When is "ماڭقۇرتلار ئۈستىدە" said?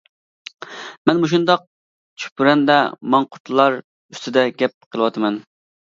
3.17-4.47